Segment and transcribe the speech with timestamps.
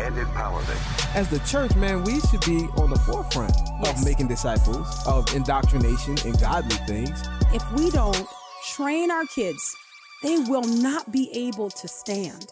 [0.00, 1.14] and empowerment.
[1.14, 3.98] As the church, man, we should be on the forefront Yes.
[3.98, 7.22] of making disciples, of indoctrination and godly things.
[7.52, 8.26] If we don't
[8.72, 9.74] train our kids,
[10.22, 12.46] they will not be able to stand.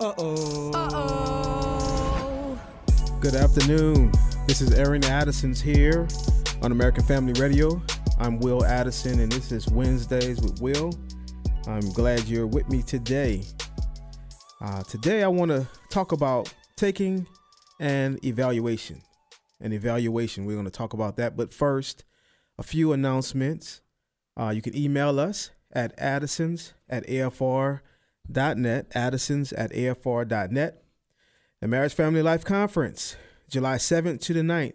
[0.00, 0.70] Uh-oh.
[0.74, 2.60] Uh oh.
[3.20, 4.12] Good afternoon.
[4.46, 6.06] This is Aaron Addison's here
[6.62, 7.82] on American Family Radio.
[8.18, 10.92] I'm Will Addison, and this is Wednesdays with Will.
[11.66, 13.44] I'm glad you're with me today.
[14.60, 17.26] Uh, today, I want to talk about taking
[17.80, 19.02] an evaluation.
[19.60, 20.46] An evaluation.
[20.46, 21.36] We're going to talk about that.
[21.36, 22.04] But first,
[22.58, 23.82] a few announcements.
[24.38, 30.84] Uh, you can email us at addisons at afr.net, addisons at afr.net.
[31.60, 33.16] The Marriage Family Life Conference,
[33.50, 34.74] July 7th to the 9th.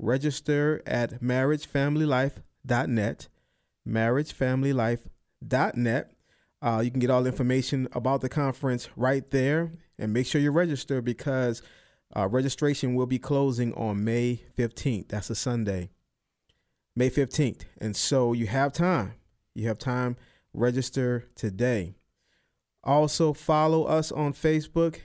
[0.00, 3.28] Register at marriagefamilylife.net,
[3.86, 6.13] marriagefamilylife.net.
[6.64, 10.50] Uh, you can get all information about the conference right there and make sure you
[10.50, 11.60] register because
[12.16, 15.08] uh, registration will be closing on May 15th.
[15.08, 15.90] That's a Sunday,
[16.96, 17.64] May 15th.
[17.78, 19.12] And so you have time.
[19.54, 20.16] You have time.
[20.54, 21.96] Register today.
[22.82, 25.00] Also, follow us on Facebook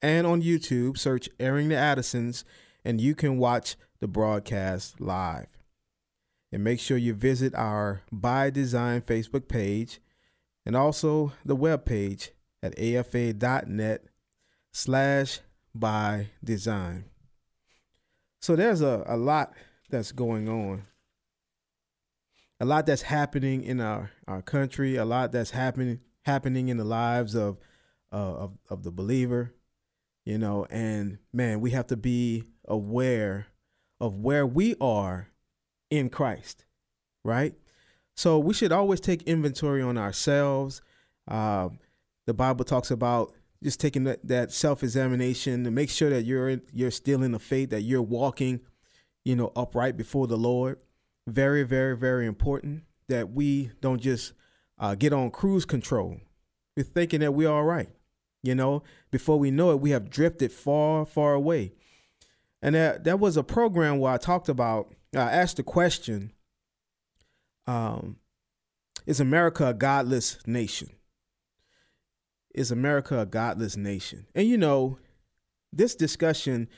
[0.00, 0.96] and on YouTube.
[0.96, 2.44] Search Airing the Addisons,
[2.84, 5.48] and you can watch the broadcast live.
[6.52, 9.98] And make sure you visit our By Design Facebook page
[10.66, 12.30] and also the webpage
[12.62, 14.04] at afa.net
[14.72, 15.40] slash
[15.74, 17.04] by design.
[18.40, 19.54] So there's a, a lot
[19.90, 20.86] that's going on.
[22.60, 26.84] A lot that's happening in our, our country, a lot that's happening happening in the
[26.84, 27.58] lives of
[28.12, 29.54] uh, of of the believer,
[30.24, 33.48] you know, and man, we have to be aware
[34.00, 35.28] of where we are
[35.90, 36.64] in Christ,
[37.24, 37.54] right?
[38.16, 40.82] So we should always take inventory on ourselves.
[41.28, 41.78] Um,
[42.26, 43.32] the Bible talks about
[43.62, 47.70] just taking that, that self-examination to make sure that you're you're still in the faith,
[47.70, 48.60] that you're walking,
[49.24, 50.78] you know, upright before the Lord.
[51.26, 54.32] Very, very, very important that we don't just
[54.78, 56.18] uh, get on cruise control.
[56.76, 57.88] We're thinking that we're all right,
[58.42, 58.82] you know.
[59.10, 61.72] Before we know it, we have drifted far, far away.
[62.60, 64.94] And that that was a program where I talked about.
[65.14, 66.32] I asked the question:
[67.66, 68.16] um,
[69.06, 70.90] Is America a godless nation?
[72.54, 74.26] Is America a godless nation?
[74.34, 74.98] And you know,
[75.72, 76.68] this discussion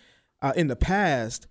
[0.40, 1.46] uh, in the past,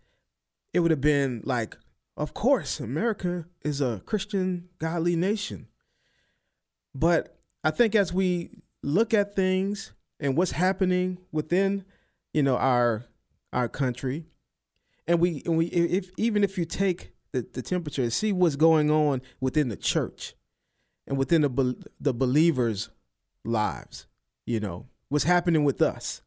[0.74, 1.78] it would have been like,
[2.18, 5.68] of course, America is a Christian, godly nation.
[6.94, 11.84] But I think as we look at things and what's happening within,
[12.34, 13.06] you know, our
[13.52, 14.26] our country,
[15.08, 18.56] and we and we if even if you take the, the temperature and see what's
[18.56, 20.36] going on within the church
[21.06, 22.90] and within the the believers'
[23.44, 24.08] lives,
[24.46, 26.22] you know, what's happening with us.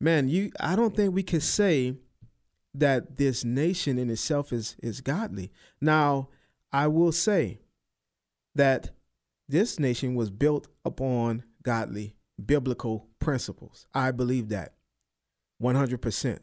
[0.00, 1.96] Man, you I don't think we can say
[2.74, 5.50] that this nation in itself is is godly.
[5.80, 6.28] Now,
[6.72, 7.58] I will say
[8.54, 8.90] that
[9.48, 13.86] this nation was built upon godly biblical principles.
[13.92, 14.74] I believe that
[15.60, 16.38] 100%.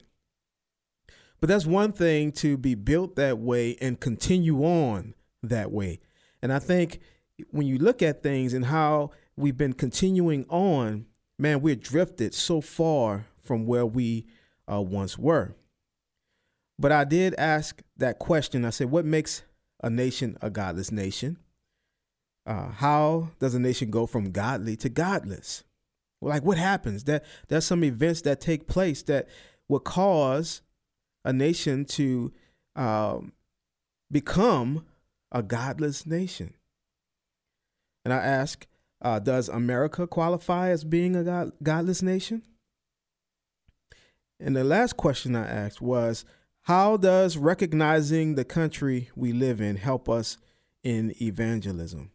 [1.40, 6.00] But that's one thing to be built that way and continue on that way.
[6.42, 7.00] And I think
[7.52, 11.06] when you look at things and how we've been continuing on,
[11.38, 14.26] man, we're drifted so far from where we
[14.72, 15.56] uh, once were.
[16.80, 18.66] But I did ask that question.
[18.66, 19.44] I said, what makes
[19.84, 21.38] a nation a godless nation?
[22.46, 25.64] Uh, how does a nation go from godly to godless?
[26.22, 27.04] Like what happens?
[27.04, 29.28] That there's some events that take place that
[29.68, 30.62] will cause
[31.28, 32.32] a nation to
[32.78, 33.34] um,
[34.10, 34.86] become
[35.30, 36.54] a godless nation.
[38.06, 38.66] And I ask,
[39.02, 42.44] uh, does America qualify as being a god- godless nation?
[44.40, 46.24] And the last question I asked was,
[46.62, 50.38] how does recognizing the country we live in help us
[50.82, 52.12] in evangelism?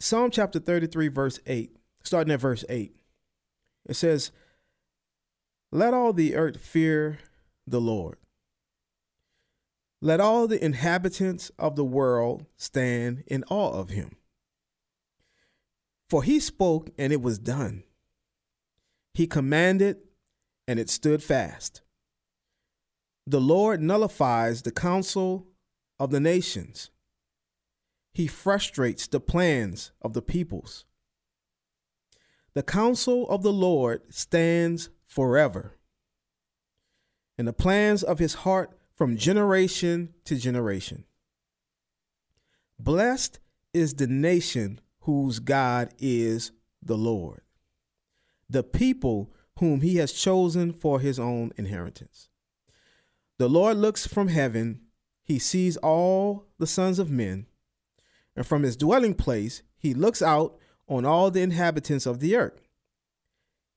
[0.00, 2.96] Psalm chapter 33, verse 8, starting at verse 8,
[3.88, 4.32] it says,
[5.74, 7.18] Let all the earth fear
[7.66, 8.18] the Lord.
[10.02, 14.16] Let all the inhabitants of the world stand in awe of him.
[16.10, 17.84] For he spoke, and it was done.
[19.14, 19.96] He commanded,
[20.68, 21.80] and it stood fast.
[23.26, 25.46] The Lord nullifies the counsel
[25.98, 26.90] of the nations.
[28.12, 30.84] He frustrates the plans of the peoples.
[32.52, 35.76] The counsel of the Lord stands forever,
[37.36, 41.04] and the plans of his heart from generation to generation.
[42.78, 43.38] Blessed
[43.74, 47.42] is the nation whose God is the Lord,
[48.48, 52.30] the people whom he has chosen for his own inheritance.
[53.38, 54.80] The Lord looks from heaven,
[55.22, 57.46] he sees all the sons of men,
[58.34, 62.62] and from his dwelling place he looks out on all the inhabitants of the earth.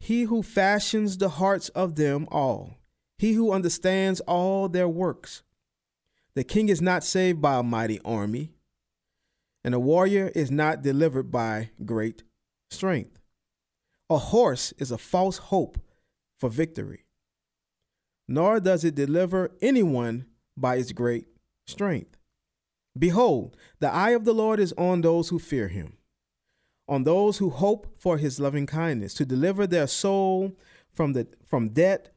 [0.05, 2.77] He who fashions the hearts of them all,
[3.17, 5.41] he who understands all their works.
[6.35, 8.51] The king is not saved by a mighty army,
[9.63, 12.21] and a warrior is not delivered by great
[12.69, 13.17] strength.
[14.07, 15.79] A horse is a false hope
[16.37, 17.05] for victory,
[18.27, 21.25] nor does it deliver anyone by its great
[21.65, 22.15] strength.
[22.95, 25.97] Behold, the eye of the Lord is on those who fear him,
[26.87, 30.55] on those who hope for his loving kindness, to deliver their soul
[30.93, 32.11] from, the, from debt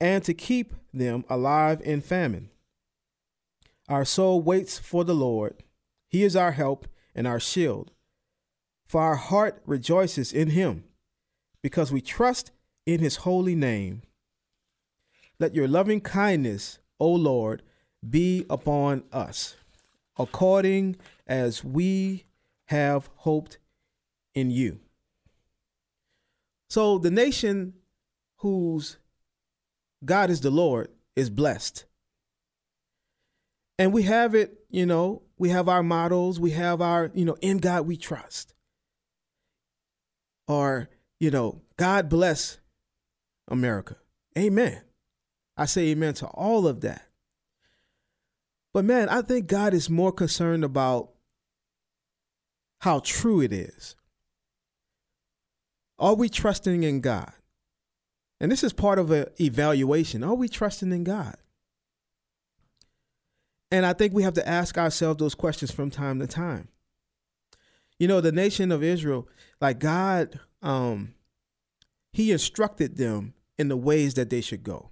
[0.00, 2.50] and to keep them alive in famine.
[3.88, 5.62] Our soul waits for the Lord.
[6.08, 7.92] He is our help and our shield.
[8.86, 10.84] For our heart rejoices in him,
[11.62, 12.50] because we trust
[12.86, 14.02] in his holy name.
[15.38, 17.62] Let your loving kindness, O Lord,
[18.08, 19.56] be upon us,
[20.18, 20.96] according
[21.26, 22.24] as we
[22.66, 23.58] have hoped
[24.34, 24.80] in you.
[26.70, 27.74] So the nation
[28.38, 28.98] whose
[30.04, 31.84] God is the Lord is blessed.
[33.78, 37.36] And we have it, you know, we have our models, we have our, you know,
[37.40, 38.54] in God we trust.
[40.46, 40.88] Or,
[41.18, 42.58] you know, God bless
[43.48, 43.96] America.
[44.36, 44.82] Amen.
[45.56, 47.08] I say amen to all of that.
[48.72, 51.10] But man, I think God is more concerned about
[52.80, 53.96] how true it is.
[55.98, 57.32] Are we trusting in God?
[58.40, 60.24] And this is part of an evaluation.
[60.24, 61.36] Are we trusting in God?
[63.70, 66.68] And I think we have to ask ourselves those questions from time to time.
[67.98, 69.28] You know, the nation of Israel,
[69.60, 71.14] like God, um,
[72.12, 74.90] He instructed them in the ways that they should go.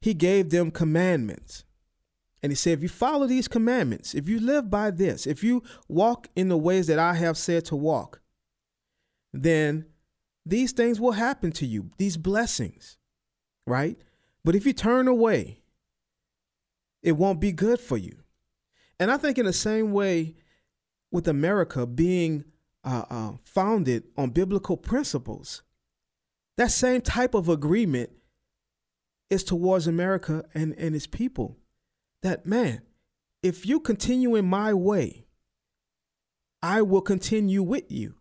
[0.00, 1.64] He gave them commandments.
[2.42, 5.62] And he said, if you follow these commandments, if you live by this, if you
[5.88, 8.20] walk in the ways that I have said to walk,
[9.32, 9.86] then
[10.46, 12.96] these things will happen to you, these blessings,
[13.66, 13.98] right?
[14.44, 15.62] But if you turn away,
[17.02, 18.18] it won't be good for you.
[18.98, 20.34] And I think, in the same way,
[21.10, 22.44] with America being
[22.84, 25.62] uh, uh, founded on biblical principles,
[26.56, 28.10] that same type of agreement
[29.30, 31.56] is towards America and, and its people.
[32.22, 32.82] That, man,
[33.42, 35.26] if you continue in my way,
[36.62, 38.17] I will continue with you.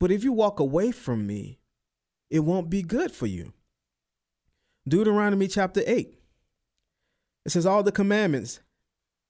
[0.00, 1.60] But if you walk away from me,
[2.30, 3.52] it won't be good for you.
[4.88, 6.18] Deuteronomy chapter 8.
[7.44, 8.60] It says, All the commandments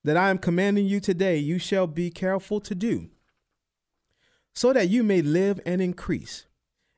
[0.04, 3.10] that I am commanding you today, you shall be careful to do,
[4.54, 6.46] so that you may live and increase,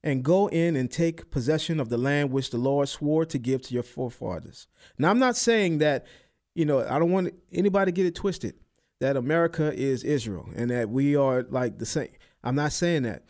[0.04, 3.62] and go in and take possession of the land which the Lord swore to give
[3.62, 4.66] to your forefathers.
[4.98, 6.06] Now, I'm not saying that,
[6.54, 8.54] you know, I don't want anybody to get it twisted
[9.00, 12.10] that America is Israel and that we are like the same.
[12.44, 13.24] I'm not saying that.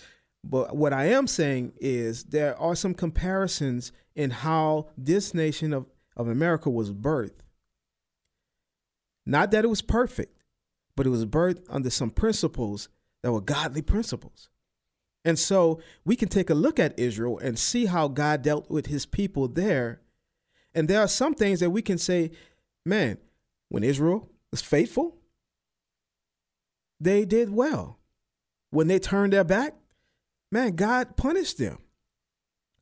[0.44, 5.86] But what I am saying is there are some comparisons in how this nation of,
[6.16, 7.40] of America was birthed.
[9.24, 10.42] Not that it was perfect,
[10.96, 12.88] but it was birthed under some principles
[13.22, 14.48] that were godly principles.
[15.24, 18.86] And so we can take a look at Israel and see how God dealt with
[18.86, 20.00] his people there.
[20.74, 22.32] And there are some things that we can say,
[22.84, 23.18] man,
[23.68, 25.18] when Israel was faithful,
[26.98, 28.00] they did well.
[28.70, 29.74] When they turned their back,
[30.52, 31.78] man, God punished them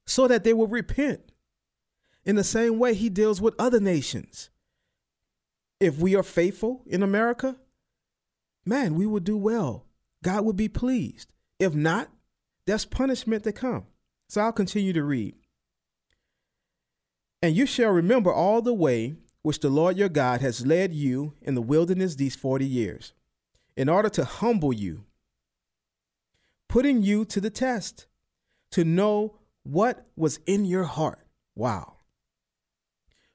[0.05, 1.33] so that they will repent.
[2.25, 4.51] In the same way, he deals with other nations.
[5.79, 7.57] If we are faithful in America,
[8.67, 9.87] man, we will do well.
[10.23, 11.33] God would be pleased.
[11.59, 12.11] If not,
[12.67, 13.87] there's punishment to come.
[14.29, 15.35] So I'll continue to read.
[17.41, 21.33] And you shall remember all the way which the Lord your God has led you
[21.41, 23.15] in the wilderness these 40 years,
[23.77, 25.07] in order to humble you
[26.71, 28.07] putting you to the test
[28.71, 29.35] to know
[29.65, 31.27] what was in your heart.
[31.57, 31.97] Wow.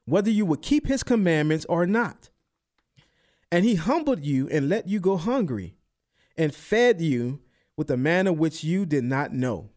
[0.06, 2.30] Whether you would keep his commandments or not.
[3.52, 5.76] And he humbled you and let you go hungry
[6.38, 7.40] and fed you
[7.76, 9.68] with a manna which you did not know,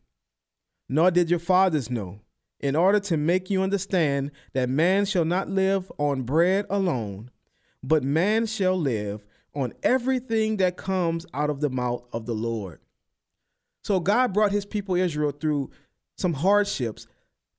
[0.88, 2.22] nor did your fathers know,
[2.62, 7.30] in order to make you understand that man shall not live on bread alone,
[7.84, 12.80] but man shall live on everything that comes out of the mouth of the Lord.
[13.84, 15.72] So God brought his people Israel through
[16.18, 17.08] some hardships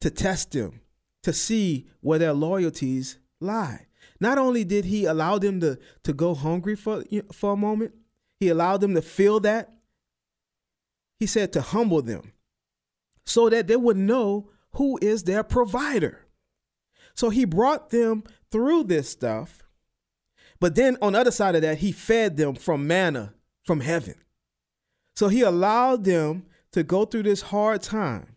[0.00, 0.80] to test them,
[1.22, 3.86] to see where their loyalties lie.
[4.20, 7.94] Not only did he allow them to, to go hungry for, for a moment,
[8.38, 9.72] he allowed them to feel that.
[11.18, 12.32] He said to humble them
[13.26, 16.26] so that they would know who is their provider.
[17.14, 19.62] So he brought them through this stuff.
[20.58, 23.34] But then on the other side of that, he fed them from manna
[23.64, 24.14] from heaven.
[25.20, 28.36] So he allowed them to go through this hard time.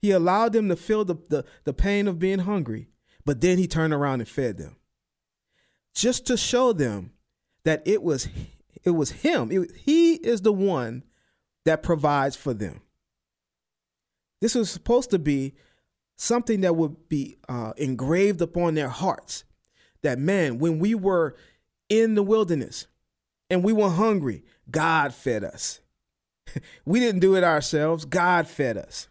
[0.00, 2.86] He allowed them to feel the, the, the pain of being hungry,
[3.24, 4.76] but then he turned around and fed them.
[5.92, 7.14] Just to show them
[7.64, 8.28] that it was
[8.84, 9.50] it was him.
[9.50, 11.02] It, he is the one
[11.64, 12.82] that provides for them.
[14.40, 15.54] This was supposed to be
[16.14, 19.42] something that would be uh, engraved upon their hearts.
[20.02, 21.34] That man, when we were
[21.88, 22.86] in the wilderness
[23.50, 25.80] and we were hungry, God fed us.
[26.84, 29.08] we didn't do it ourselves, God fed us.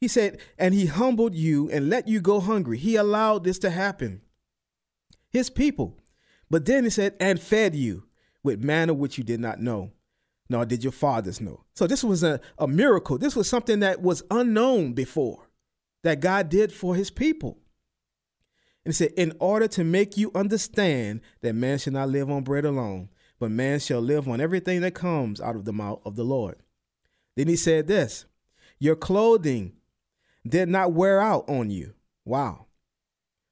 [0.00, 2.78] He said, and he humbled you and let you go hungry.
[2.78, 4.20] He allowed this to happen.
[5.30, 5.96] His people.
[6.50, 8.04] But then he said, and fed you
[8.42, 9.90] with manna which you did not know,
[10.48, 11.64] nor did your fathers know.
[11.74, 13.18] So this was a, a miracle.
[13.18, 15.48] This was something that was unknown before
[16.04, 17.58] that God did for his people.
[18.84, 22.44] And he said, in order to make you understand that man shall not live on
[22.44, 26.16] bread alone, but man shall live on everything that comes out of the mouth of
[26.16, 26.56] the Lord.
[27.36, 28.24] Then he said this
[28.78, 29.72] Your clothing
[30.46, 31.94] did not wear out on you.
[32.24, 32.66] Wow.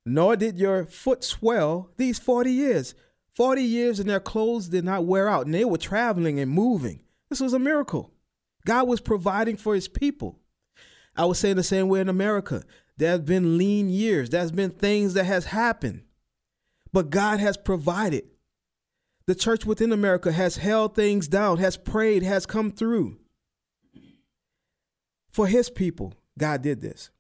[0.07, 2.95] Nor did your foot swell these 40 years.
[3.35, 7.01] 40 years and their clothes did not wear out, and they were traveling and moving.
[7.31, 8.13] This was a miracle.
[8.65, 10.39] God was providing for his people.
[11.17, 12.63] I would say the same way in America.
[12.97, 14.31] There's been lean years.
[14.31, 16.03] There's been things that has happened.
[16.93, 18.25] But God has provided.
[19.27, 23.19] The church within America has held things down, has prayed, has come through.
[25.31, 27.11] For his people, God did this.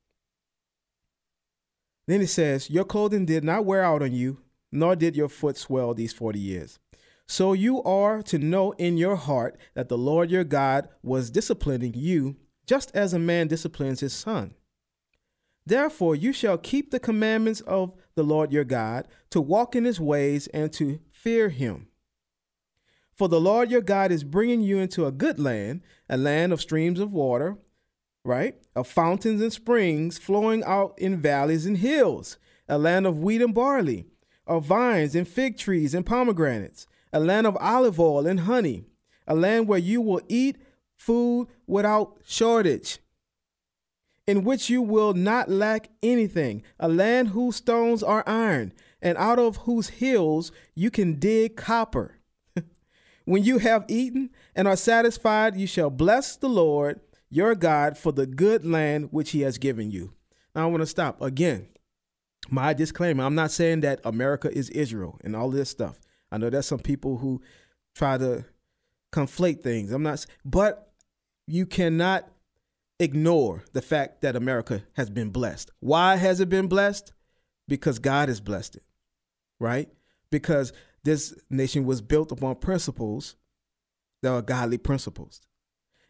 [2.06, 4.38] Then it says, Your clothing did not wear out on you,
[4.70, 6.78] nor did your foot swell these 40 years.
[7.26, 11.94] So you are to know in your heart that the Lord your God was disciplining
[11.94, 14.54] you, just as a man disciplines his son.
[15.66, 19.98] Therefore, you shall keep the commandments of the Lord your God, to walk in his
[19.98, 21.88] ways and to fear him.
[23.14, 26.60] For the Lord your God is bringing you into a good land, a land of
[26.60, 27.56] streams of water,
[28.24, 28.56] right?
[28.74, 33.54] Of fountains and springs flowing out in valleys and hills, a land of wheat and
[33.54, 34.06] barley,
[34.46, 38.86] of vines and fig trees and pomegranates, a land of olive oil and honey,
[39.26, 40.56] a land where you will eat
[40.96, 42.98] food without shortage,
[44.26, 49.38] in which you will not lack anything, a land whose stones are iron, and out
[49.38, 52.13] of whose hills you can dig copper.
[53.24, 57.00] When you have eaten and are satisfied, you shall bless the Lord
[57.30, 60.12] your God for the good land which he has given you.
[60.54, 61.68] Now I want to stop again.
[62.50, 65.98] My disclaimer I'm not saying that America is Israel and all this stuff.
[66.30, 67.40] I know there's some people who
[67.94, 68.44] try to
[69.12, 69.90] conflate things.
[69.90, 70.92] I'm not, but
[71.46, 72.28] you cannot
[73.00, 75.70] ignore the fact that America has been blessed.
[75.80, 77.12] Why has it been blessed?
[77.66, 78.82] Because God has blessed it,
[79.58, 79.88] right?
[80.30, 80.72] Because
[81.04, 83.36] this nation was built upon principles
[84.22, 85.42] that are godly principles.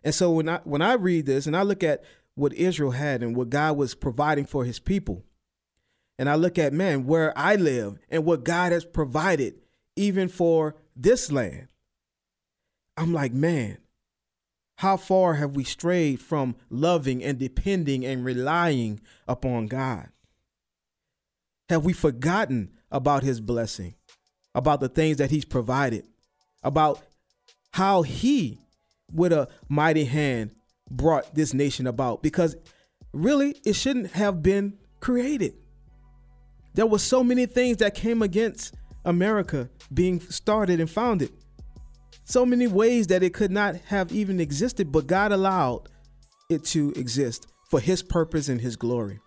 [0.03, 3.23] And so when I when I read this and I look at what Israel had
[3.23, 5.25] and what God was providing for his people,
[6.19, 9.55] and I look at man where I live and what God has provided
[9.97, 11.69] even for this land,
[12.97, 13.79] I'm like, man,
[14.79, 20.09] how far have we strayed from loving and depending and relying upon God?
[21.69, 23.95] Have we forgotten about his blessing?
[24.55, 26.07] About the things that he's provided,
[26.63, 27.03] about
[27.73, 28.59] how he,
[29.13, 30.51] with a mighty hand,
[30.91, 32.23] brought this nation about.
[32.23, 32.57] Because
[33.13, 35.55] really, it shouldn't have been created.
[36.75, 41.31] There were so many things that came against America being started and founded.
[42.25, 45.89] So many ways that it could not have even existed, but God allowed
[46.49, 49.21] it to exist for his purpose and his glory.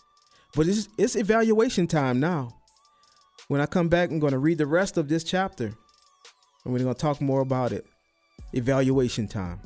[0.55, 2.57] But it's, it's evaluation time now.
[3.50, 6.80] When I come back, I'm going to read the rest of this chapter and we're
[6.80, 7.86] going to talk more about it.
[8.51, 9.62] Evaluation time.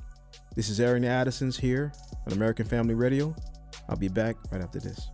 [0.55, 1.91] This is Aaron Addison's here
[2.27, 3.35] on American Family Radio.
[3.89, 5.09] I'll be back right after this.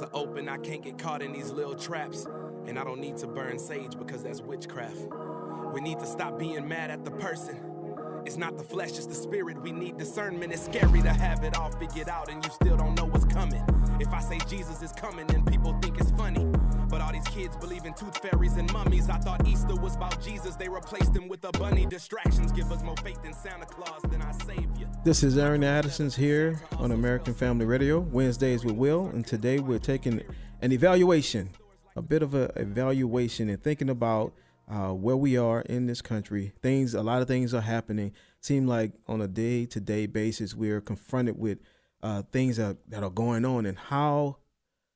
[0.00, 2.26] Eyes are open, I can't get caught in these little traps.
[2.66, 5.08] And I don't need to burn sage because that's witchcraft.
[5.72, 7.58] We need to stop being mad at the person.
[8.26, 9.60] It's not the flesh, it's the spirit.
[9.62, 10.52] We need discernment.
[10.52, 13.64] It's scary to have it all figured out and you still don't know what's coming.
[13.98, 16.49] If I say Jesus is coming, then people think it's funny.
[17.20, 19.10] These kids believe in tooth fairies and mummies.
[19.10, 20.56] I thought Easter was about Jesus.
[20.56, 21.84] They replaced him with a bunny.
[21.84, 24.88] Distractions give us more faith in Santa Claus than our Savior.
[25.04, 29.78] This is Aaron Addison's here on American Family Radio, Wednesdays with Will, and today we're
[29.78, 30.22] taking
[30.62, 31.50] an evaluation,
[31.94, 34.32] a bit of an evaluation, and thinking about
[34.66, 36.54] uh, where we are in this country.
[36.62, 38.12] Things, a lot of things are happening.
[38.40, 41.58] Seem like on a day-to-day basis, we're confronted with
[42.02, 44.38] uh, things that, that are going on, and how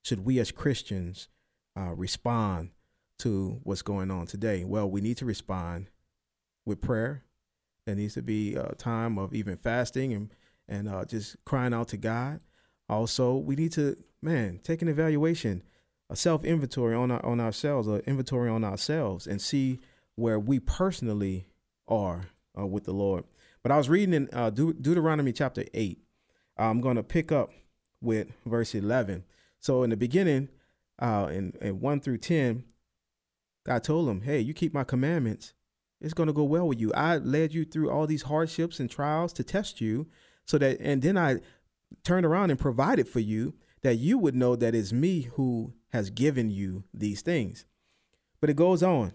[0.03, 1.29] should we as Christians
[1.79, 2.71] uh, respond
[3.19, 4.65] to what's going on today?
[4.65, 5.91] Well, we need to respond
[6.67, 7.25] with prayer.
[7.87, 10.31] There needs to be a time of even fasting and
[10.67, 12.41] and uh, just crying out to God.
[12.89, 15.63] Also, we need to man take an evaluation,
[16.09, 19.81] a self inventory on our on ourselves, an inventory on ourselves, and see
[20.17, 21.47] where we personally
[21.89, 22.29] are
[22.59, 23.25] uh, with the Lord.
[23.63, 25.99] But I was reading in uh, De- Deuteronomy chapter eight.
[26.57, 27.51] I'm going to pick up
[28.01, 29.25] with verse eleven.
[29.61, 30.49] So in the beginning,
[30.99, 32.65] uh, in, in 1 through 10,
[33.67, 35.55] God told him, Hey, you keep my commandments,
[36.01, 36.93] it's going to go well with you.
[36.93, 40.07] I led you through all these hardships and trials to test you,
[40.45, 41.37] so that, and then I
[42.03, 46.11] turned around and provided for you that you would know that it's me who has
[46.11, 47.65] given you these things.
[48.41, 49.15] But it goes on.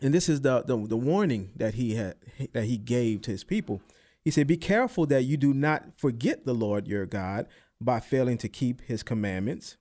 [0.00, 2.16] And this is the, the, the warning that he had
[2.52, 3.82] that he gave to his people.
[4.22, 7.46] He said, Be careful that you do not forget the Lord your God
[7.80, 9.76] by failing to keep his commandments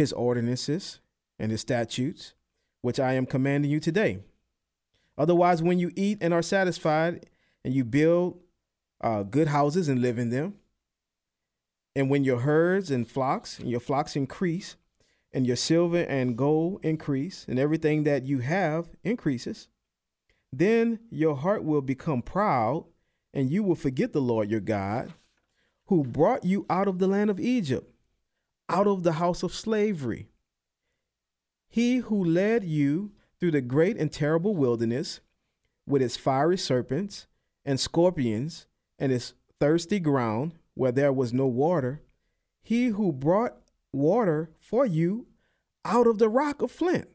[0.00, 0.98] his ordinances
[1.38, 2.32] and his statutes,
[2.80, 4.20] which I am commanding you today.
[5.18, 7.26] Otherwise, when you eat and are satisfied,
[7.62, 8.40] and you build
[9.02, 10.54] uh, good houses and live in them,
[11.94, 14.76] and when your herds and flocks and your flocks increase,
[15.34, 19.68] and your silver and gold increase, and everything that you have increases,
[20.50, 22.86] then your heart will become proud,
[23.34, 25.12] and you will forget the Lord your God,
[25.88, 27.92] who brought you out of the land of Egypt
[28.70, 30.28] out of the house of slavery.
[31.68, 35.20] He who led you through the great and terrible wilderness
[35.86, 37.26] with its fiery serpents
[37.64, 38.66] and scorpions
[38.98, 42.00] and its thirsty ground where there was no water,
[42.62, 43.56] he who brought
[43.92, 45.26] water for you
[45.84, 47.08] out of the rock of flint.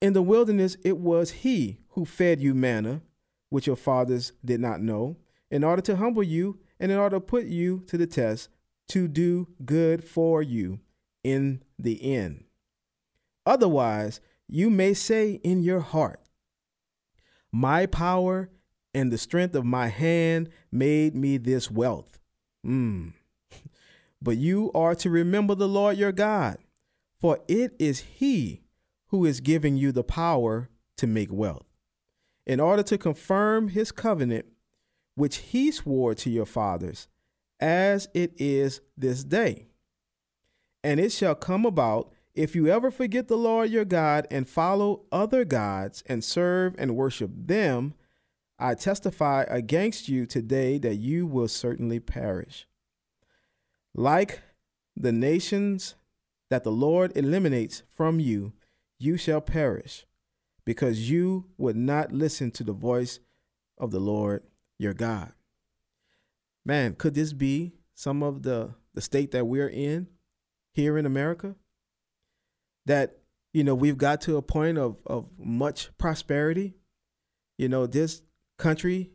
[0.00, 3.02] In the wilderness, it was he who fed you manna,
[3.50, 5.18] which your fathers did not know,
[5.50, 8.48] in order to humble you and in order to put you to the test
[8.88, 10.80] to do good for you
[11.24, 12.44] in the end.
[13.46, 16.20] Otherwise, you may say in your heart,
[17.50, 18.50] My power
[18.94, 22.18] and the strength of my hand made me this wealth.
[22.66, 23.12] Mm.
[24.24, 26.58] But you are to remember the Lord your God,
[27.18, 28.62] for it is He
[29.08, 31.66] who is giving you the power to make wealth,
[32.46, 34.46] in order to confirm His covenant,
[35.16, 37.08] which He swore to your fathers
[37.62, 39.68] as it is this day.
[40.82, 45.04] And it shall come about if you ever forget the Lord your God and follow
[45.12, 47.94] other gods and serve and worship them,
[48.58, 52.66] I testify against you today that you will certainly perish.
[53.94, 54.40] Like
[54.96, 55.94] the nations
[56.50, 58.54] that the Lord eliminates from you,
[58.98, 60.04] you shall perish,
[60.64, 63.20] because you would not listen to the voice
[63.78, 64.42] of the Lord
[64.78, 65.32] your God
[66.64, 70.08] man, could this be some of the the state that we're in
[70.72, 71.56] here in America?
[72.86, 73.18] That
[73.52, 76.74] you know we've got to a point of of much prosperity.
[77.58, 78.22] You know, this
[78.58, 79.12] country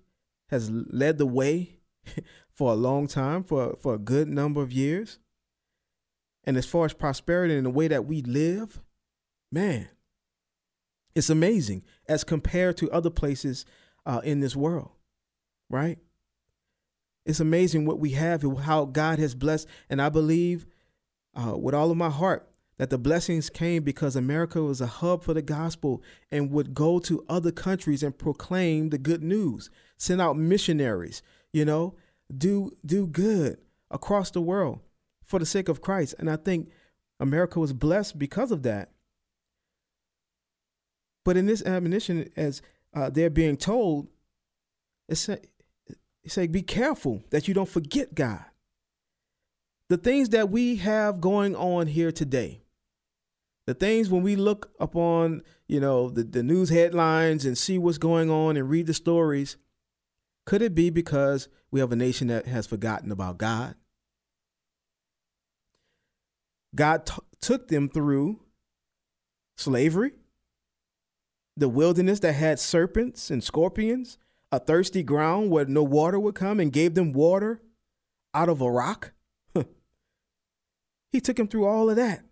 [0.50, 1.80] has led the way
[2.54, 5.20] for a long time, for for a good number of years.
[6.44, 8.82] And as far as prosperity and the way that we live,
[9.52, 9.90] man,
[11.14, 13.66] it's amazing as compared to other places
[14.06, 14.92] uh, in this world,
[15.70, 15.98] right?
[17.28, 19.68] It's amazing what we have and how God has blessed.
[19.90, 20.66] And I believe
[21.36, 25.24] uh, with all of my heart that the blessings came because America was a hub
[25.24, 30.22] for the gospel and would go to other countries and proclaim the good news, send
[30.22, 31.96] out missionaries, you know,
[32.36, 33.58] do do good
[33.92, 34.80] across the world
[35.26, 36.16] for the sake of Christ.
[36.18, 36.70] And I think
[37.20, 38.92] America was blessed because of that.
[41.26, 42.62] But in this admonition, as
[42.94, 44.08] uh, they're being told,
[45.10, 45.30] it's
[46.28, 48.44] he said, be careful that you don't forget God.
[49.88, 52.64] The things that we have going on here today,
[53.66, 57.98] the things when we look upon, you know, the, the news headlines and see what's
[57.98, 59.56] going on and read the stories,
[60.46, 63.76] could it be because we have a nation that has forgotten about God?
[66.76, 68.42] God t- took them through
[69.56, 70.12] slavery,
[71.56, 74.18] the wilderness that had serpents and scorpions,
[74.52, 77.62] a thirsty ground where no water would come, and gave them water
[78.34, 79.14] out of a rock.
[81.12, 82.24] he took them through all of that.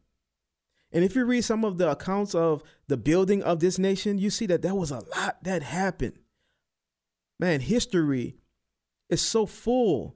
[0.91, 4.29] And if you read some of the accounts of the building of this nation, you
[4.29, 6.19] see that there was a lot that happened.
[7.37, 8.37] Man, history
[9.09, 10.15] is so full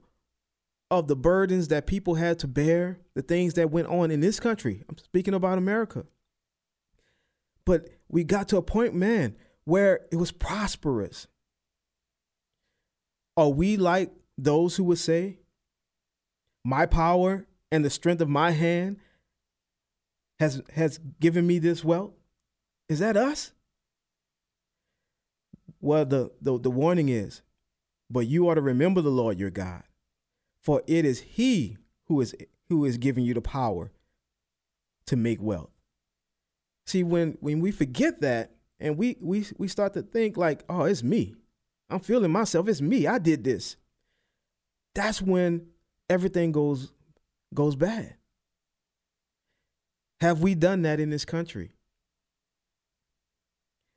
[0.89, 4.39] of the burdens that people had to bear, the things that went on in this
[4.39, 4.83] country.
[4.89, 6.05] I'm speaking about America.
[7.65, 9.35] But we got to a point, man,
[9.65, 11.27] where it was prosperous.
[13.39, 15.37] Are we like those who would say,
[16.65, 18.97] My power and the strength of my hand
[20.41, 22.11] has has given me this wealth?
[22.89, 23.53] Is that us?
[25.79, 27.41] Well, the, the, the warning is,
[28.09, 29.83] but you ought to remember the Lord your God,
[30.61, 32.35] for it is He who is
[32.67, 33.93] who is giving you the power
[35.05, 35.71] to make wealth.
[36.87, 40.83] See, when when we forget that and we we we start to think like, oh,
[40.83, 41.35] it's me.
[41.89, 43.07] I'm feeling myself, it's me.
[43.07, 43.75] I did this.
[44.93, 45.67] That's when
[46.09, 46.91] everything goes
[47.53, 48.15] goes bad.
[50.21, 51.71] Have we done that in this country?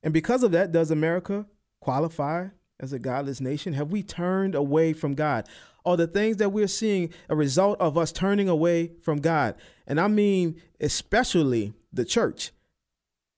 [0.03, 1.47] And because of that, does America
[1.81, 2.49] qualify
[2.81, 3.73] as a godless nation?
[3.75, 5.49] Have we turned away from God?
[5.85, 9.57] Are the things that we're seeing a result of us turning away from God?
[9.87, 12.53] And I mean, especially the church,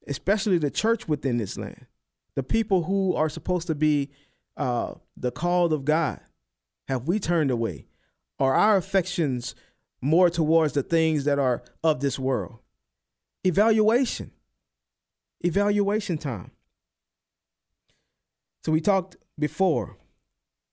[0.07, 1.87] especially the church within this land,
[2.37, 4.11] the people who are supposed to be
[4.57, 6.21] uh, the call of God.
[6.89, 7.87] Have we turned away?
[8.39, 9.55] Are our affections
[10.01, 12.59] more towards the things that are of this world?
[13.45, 14.33] Evaluation.
[15.41, 16.51] Evaluation time.
[18.65, 19.97] So we talked before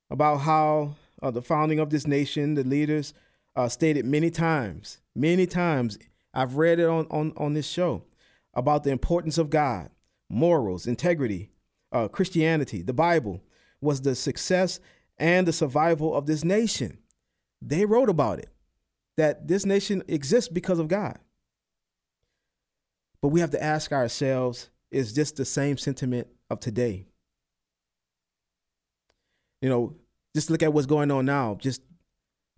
[0.09, 3.13] about how uh, the founding of this nation, the leaders
[3.55, 5.97] uh, stated many times, many times.
[6.33, 8.03] I've read it on, on, on this show
[8.53, 9.89] about the importance of God,
[10.29, 11.51] morals, integrity,
[11.91, 13.41] uh, Christianity, the Bible
[13.81, 14.79] was the success
[15.17, 16.99] and the survival of this nation.
[17.61, 18.49] They wrote about it,
[19.17, 21.19] that this nation exists because of God.
[23.21, 27.07] But we have to ask ourselves is this the same sentiment of today?
[29.61, 29.95] You know,
[30.35, 31.81] just look at what's going on now, just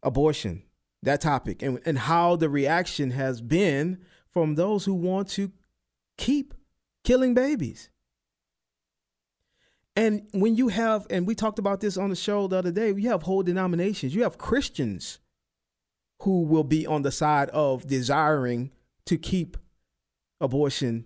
[0.01, 0.63] abortion,
[1.03, 3.99] that topic, and, and how the reaction has been
[4.31, 5.51] from those who want to
[6.17, 6.53] keep
[7.03, 7.89] killing babies.
[9.95, 12.91] And when you have, and we talked about this on the show the other day,
[12.93, 15.19] you have whole denominations, you have Christians
[16.21, 18.71] who will be on the side of desiring
[19.06, 19.58] to keep
[20.39, 21.06] abortion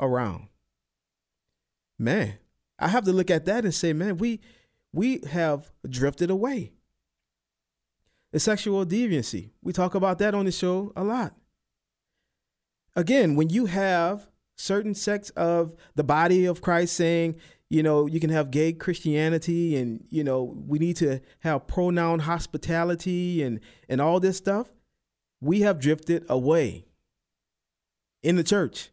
[0.00, 0.48] around.
[1.98, 2.34] Man,
[2.78, 4.40] I have to look at that and say, man, we
[4.92, 6.72] we have drifted away.
[8.32, 9.50] The sexual deviancy.
[9.62, 11.34] We talk about that on the show a lot.
[12.94, 17.36] Again, when you have certain sects of the body of Christ saying,
[17.68, 22.20] you know, you can have gay Christianity and, you know, we need to have pronoun
[22.20, 24.68] hospitality and and all this stuff,
[25.40, 26.86] we have drifted away
[28.22, 28.90] in the church.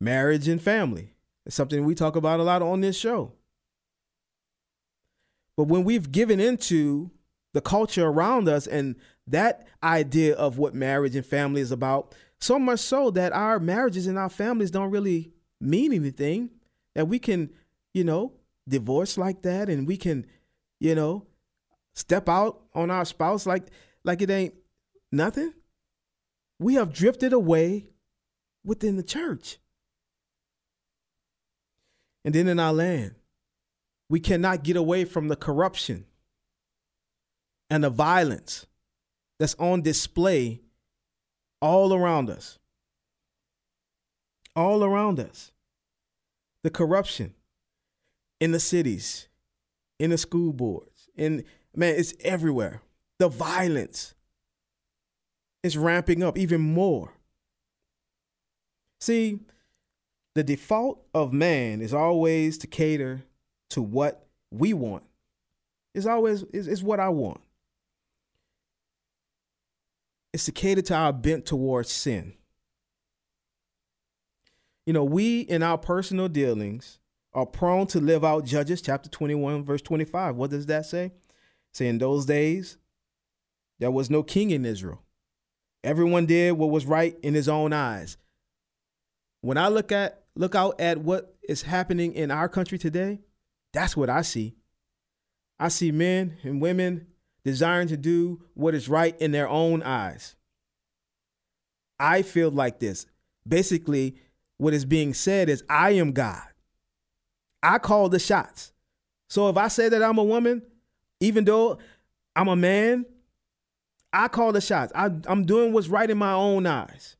[0.00, 3.32] Marriage and family is something we talk about a lot on this show.
[5.56, 7.10] But when we've given into
[7.52, 12.58] the culture around us and that idea of what marriage and family is about, so
[12.58, 16.48] much so that our marriages and our families don't really mean anything,
[17.00, 17.50] that we can,
[17.94, 18.34] you know,
[18.68, 20.26] divorce like that and we can,
[20.78, 21.26] you know,
[21.94, 23.64] step out on our spouse like
[24.04, 24.54] like it ain't
[25.10, 25.52] nothing
[26.60, 27.86] we have drifted away
[28.64, 29.58] within the church.
[32.22, 33.14] And then in our land,
[34.10, 36.04] we cannot get away from the corruption
[37.70, 38.66] and the violence
[39.38, 40.60] that's on display
[41.62, 42.58] all around us.
[44.54, 45.52] All around us.
[46.62, 47.34] The corruption
[48.40, 49.28] in the cities,
[49.98, 51.44] in the school boards, in
[51.74, 52.82] man, it's everywhere.
[53.18, 54.14] The violence
[55.62, 57.12] is ramping up even more.
[59.00, 59.40] See,
[60.34, 63.22] the default of man is always to cater
[63.70, 65.04] to what we want.
[65.94, 67.40] It's always it's, it's what I want.
[70.32, 72.34] It's to cater to our bent towards sin.
[74.86, 76.98] You know, we in our personal dealings
[77.32, 80.36] are prone to live out Judges chapter 21, verse 25.
[80.36, 81.12] What does that say?
[81.72, 82.76] Say, in those days,
[83.78, 85.02] there was no king in Israel.
[85.84, 88.16] Everyone did what was right in his own eyes.
[89.40, 93.20] When I look at look out at what is happening in our country today,
[93.72, 94.54] that's what I see.
[95.58, 97.06] I see men and women
[97.44, 100.36] desiring to do what is right in their own eyes.
[101.98, 103.06] I feel like this.
[103.46, 104.16] Basically,
[104.60, 106.42] what is being said is, I am God.
[107.62, 108.72] I call the shots.
[109.30, 110.60] So if I say that I'm a woman,
[111.18, 111.78] even though
[112.36, 113.06] I'm a man,
[114.12, 114.92] I call the shots.
[114.94, 117.16] I, am doing what's right in my own eyes.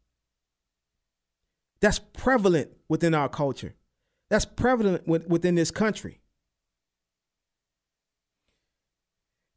[1.81, 3.75] That's prevalent within our culture.
[4.29, 6.21] That's prevalent within this country.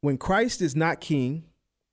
[0.00, 1.44] When Christ is not king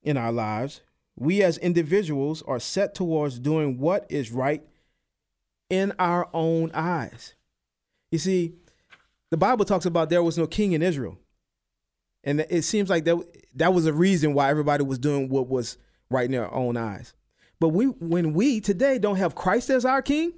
[0.04, 0.80] in our lives,
[1.18, 4.64] we as individuals are set towards doing what is right
[5.72, 7.34] in our own eyes.
[8.12, 8.54] You see,
[9.32, 11.18] the Bible talks about there was no king in Israel.
[12.24, 13.18] And it seems like that,
[13.56, 15.78] that was a reason why everybody was doing what was
[16.12, 17.14] right in their own eyes.
[17.60, 20.34] But we, when we today don't have Christ as our king,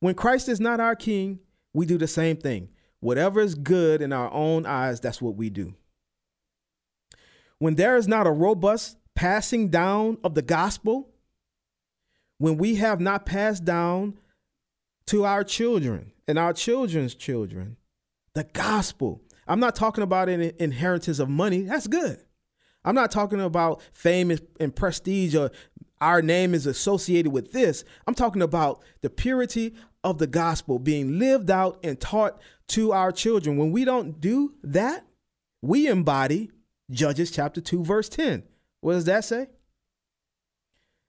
[0.00, 1.40] when Christ is not our king,
[1.74, 2.70] we do the same thing.
[3.00, 5.74] Whatever is good in our own eyes, that's what we do.
[7.58, 11.13] When there is not a robust passing down of the gospel,
[12.38, 14.18] when we have not passed down
[15.06, 17.76] to our children and our children's children
[18.34, 21.62] the gospel, I'm not talking about an inheritance of money.
[21.62, 22.18] That's good.
[22.84, 25.50] I'm not talking about fame and prestige or
[26.00, 27.84] our name is associated with this.
[28.06, 33.10] I'm talking about the purity of the gospel being lived out and taught to our
[33.10, 33.56] children.
[33.56, 35.06] When we don't do that,
[35.62, 36.50] we embody
[36.90, 38.42] Judges chapter 2, verse 10.
[38.80, 39.48] What does that say?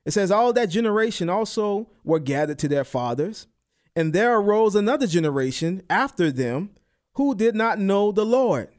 [0.06, 3.48] It says, All that generation also were gathered to their fathers,
[3.96, 6.72] and there arose another generation after them
[7.14, 8.70] who did not know the Lord,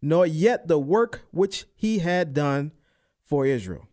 [0.00, 2.72] nor yet the work which he had done
[3.24, 3.88] for Israel.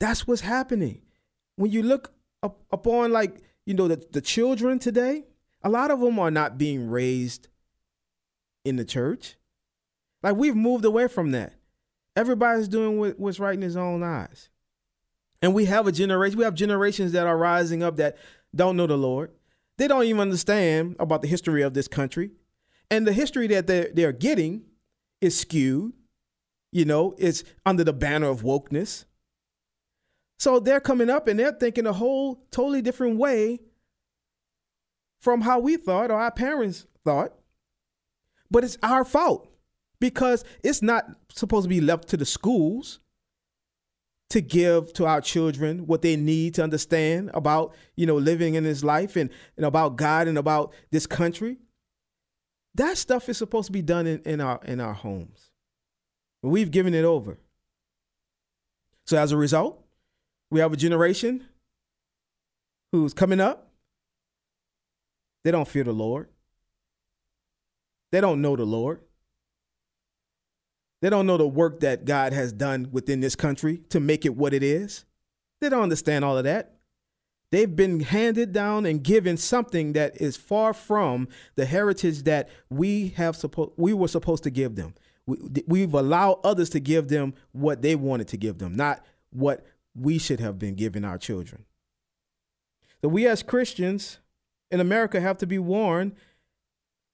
[0.00, 1.02] That's what's happening.
[1.56, 5.24] When you look up, upon like, you know, the, the children today,
[5.62, 7.48] a lot of them are not being raised
[8.64, 9.36] in the church.
[10.22, 11.57] Like we've moved away from that.
[12.18, 14.48] Everybody's doing what, what's right in his own eyes.
[15.40, 18.16] And we have a generation, we have generations that are rising up that
[18.52, 19.30] don't know the Lord.
[19.76, 22.32] They don't even understand about the history of this country.
[22.90, 24.64] And the history that they're, they're getting
[25.20, 25.92] is skewed.
[26.72, 29.04] You know, it's under the banner of wokeness.
[30.40, 33.60] So they're coming up and they're thinking a whole totally different way
[35.20, 37.32] from how we thought or our parents thought.
[38.50, 39.48] But it's our fault
[40.00, 43.00] because it's not supposed to be left to the schools
[44.30, 48.64] to give to our children what they need to understand about you know living in
[48.64, 51.56] this life and, and about god and about this country.
[52.74, 55.50] That stuff is supposed to be done in, in our in our homes.
[56.42, 57.38] We've given it over.
[59.06, 59.84] So as a result
[60.50, 61.46] we have a generation
[62.92, 63.70] who's coming up.
[65.44, 66.28] They don't fear the lord.
[68.12, 69.00] They don't know the lord
[71.00, 74.36] they don't know the work that God has done within this country to make it
[74.36, 75.04] what it is.
[75.60, 76.74] They don't understand all of that.
[77.50, 83.08] They've been handed down and given something that is far from the heritage that we
[83.16, 84.94] have supposed we were supposed to give them.
[85.26, 89.64] We, we've allowed others to give them what they wanted to give them, not what
[89.94, 91.64] we should have been giving our children.
[93.00, 94.18] So we as Christians
[94.70, 96.16] in America have to be warned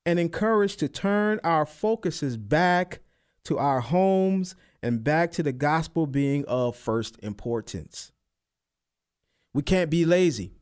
[0.04, 3.00] and encouraged to turn our focuses back
[3.44, 8.12] to our homes and back to the gospel being of first importance.
[9.52, 10.52] We can't be lazy.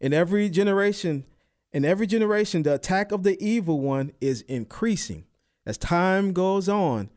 [0.00, 1.24] In every generation,
[1.72, 5.24] in every generation, the attack of the evil one is increasing
[5.66, 7.10] as time goes on.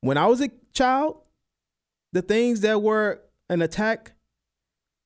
[0.00, 1.22] When I was a child,
[2.12, 4.12] the things that were an attack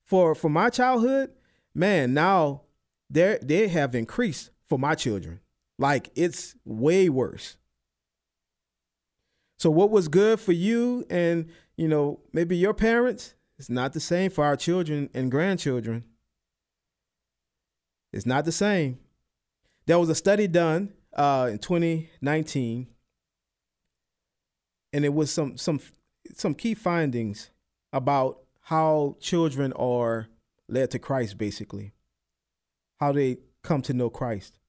[0.05, 1.31] for for my childhood,
[1.73, 2.61] man, now
[3.09, 5.39] they they have increased for my children.
[5.79, 7.57] Like it's way worse.
[9.63, 11.47] So what was good for you and,
[11.77, 16.03] you know, maybe your parents, it's not the same for our children and grandchildren.
[18.11, 18.99] It's not the same.
[19.85, 22.87] There was a study done uh, in 2019,
[24.91, 25.79] and it was some some
[26.35, 27.49] some key findings
[27.93, 30.27] about how children are
[30.67, 31.93] led to Christ, basically,
[32.99, 34.59] how they come to know Christ.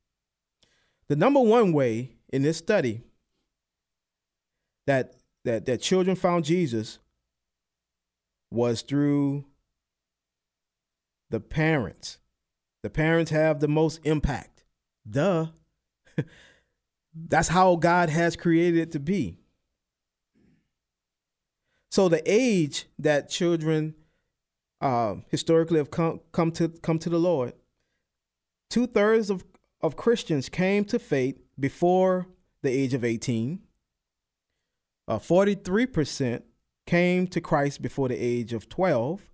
[1.08, 3.02] The number one way in this study
[4.86, 6.98] that that that children found Jesus
[8.50, 9.44] was through
[11.30, 12.18] the parents.
[12.82, 14.64] The parents have the most impact.
[15.08, 15.46] Duh.
[17.14, 19.38] That's how God has created it to be.
[21.90, 23.94] So the age that children
[24.80, 27.52] uh, historically have come, come to come to the Lord,
[28.68, 29.44] two thirds of,
[29.80, 32.26] of Christians came to faith before
[32.62, 33.60] the age of 18
[35.08, 36.42] uh, 43%
[36.86, 39.28] came to Christ before the age of 12,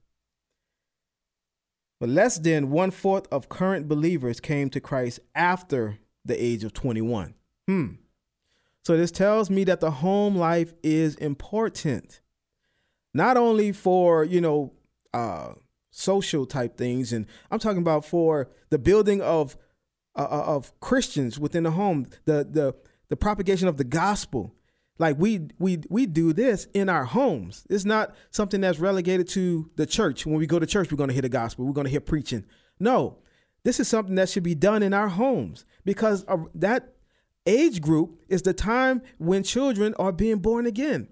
[1.99, 6.73] but less than one fourth of current believers came to Christ after the age of
[6.73, 7.35] 21.
[7.67, 7.87] Hmm.
[8.85, 12.21] So this tells me that the home life is important,
[13.13, 14.73] not only for, you know,
[15.13, 15.53] uh,
[15.91, 19.57] social type things, and I'm talking about for the building of
[20.17, 22.75] uh, uh of Christians within the home, the the
[23.09, 24.55] the propagation of the gospel.
[25.01, 27.67] Like we we we do this in our homes.
[27.71, 30.27] It's not something that's relegated to the church.
[30.27, 31.65] When we go to church, we're going to hear the gospel.
[31.65, 32.45] We're going to hear preaching.
[32.79, 33.17] No,
[33.65, 36.93] this is something that should be done in our homes because that
[37.47, 41.09] age group is the time when children are being born again.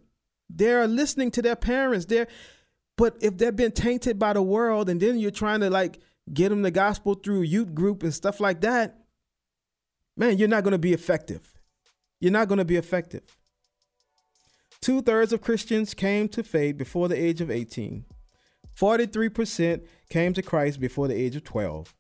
[0.51, 2.05] They're listening to their parents.
[2.05, 2.29] They're
[2.99, 5.99] but if they've been tainted by the world and then you're trying to like
[6.31, 8.99] get them the gospel through youth group and stuff like that,
[10.15, 11.55] man, you're not going to be effective.
[12.21, 13.38] You're not going to be effective.
[14.81, 18.05] Two thirds of Christians came to faith before the age of 18.
[18.79, 21.95] 43% came to Christ before the age of 12.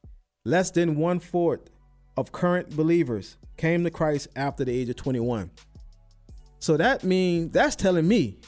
[0.44, 1.70] Less than one fourth
[2.16, 5.50] of current believers came to Christ after the age of 21.
[6.60, 8.38] So that means that's telling me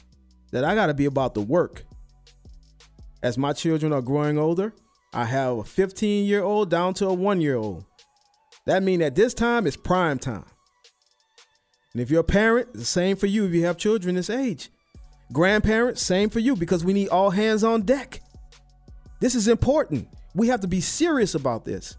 [0.52, 1.84] that I got to be about the work.
[3.22, 4.72] As my children are growing older,
[5.12, 7.84] I have a 15 year old down to a one year old.
[8.66, 10.44] That means at this time it's prime time.
[11.92, 14.70] And if you're a parent, the same for you if you have children this age.
[15.32, 18.20] Grandparents, same for you because we need all hands on deck.
[19.20, 20.08] This is important.
[20.34, 21.96] We have to be serious about this.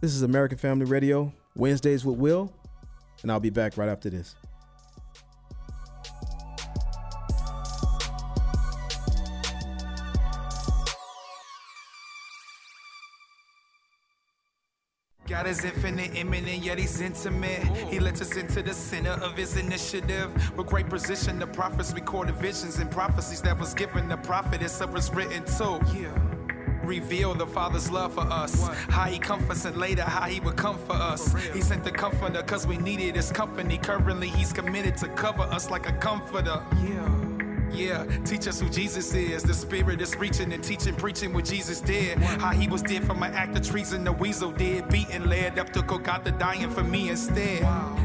[0.00, 2.52] This is American Family Radio, Wednesdays with Will,
[3.22, 4.34] and I'll be back right after this.
[15.50, 17.64] Is infinite, imminent, yet he's intimate.
[17.88, 20.30] He lets us into the center of his initiative.
[20.56, 24.62] With great precision, the prophets recorded visions and prophecies that was given the prophet.
[24.62, 25.80] It's was written too.
[25.98, 26.16] Yeah
[26.82, 28.56] reveal the Father's love for us.
[28.60, 28.74] What?
[28.74, 31.32] How He comforts and later how He would come for us.
[31.52, 33.78] He sent the Comforter because we needed His company.
[33.78, 36.64] Currently, He's committed to cover us like a comforter.
[36.82, 37.19] Yeah.
[37.72, 39.42] Yeah, teach us who Jesus is.
[39.42, 42.18] The spirit is reaching and teaching, preaching what Jesus did.
[42.18, 44.88] How he was dead from an act of treason, the weasel did.
[44.88, 47.62] Beaten, led up to Golgotha, dying for me instead.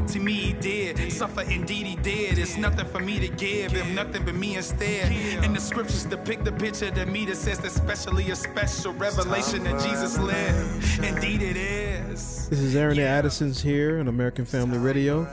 [0.08, 1.12] To me, he did.
[1.12, 2.38] Suffer, indeed, he did.
[2.38, 5.10] It's nothing for me to give him, nothing but me instead.
[5.44, 9.82] And the scriptures depict the picture to me that says, especially a special revelation that
[9.82, 11.04] Jesus lived.
[11.04, 12.48] Indeed, it is.
[12.48, 15.28] This is Aaron Addison's here on American Family Radio.